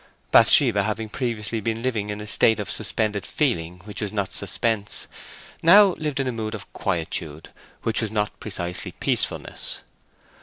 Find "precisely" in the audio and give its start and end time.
8.39-8.93